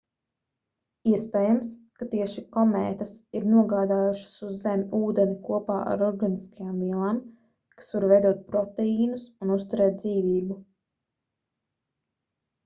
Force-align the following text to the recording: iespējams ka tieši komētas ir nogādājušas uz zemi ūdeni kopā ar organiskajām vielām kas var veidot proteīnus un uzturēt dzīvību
iespējams 1.09 1.67
ka 1.99 2.05
tieši 2.13 2.43
komētas 2.55 3.11
ir 3.39 3.45
nogādājušas 3.49 4.33
uz 4.47 4.55
zemi 4.63 5.01
ūdeni 5.09 5.37
kopā 5.49 5.77
ar 5.93 6.05
organiskajām 6.07 6.73
vielām 6.87 7.21
kas 7.77 7.93
var 7.99 8.09
veidot 8.15 8.41
proteīnus 8.51 9.27
un 9.47 9.57
uzturēt 9.59 10.01
dzīvību 10.09 10.59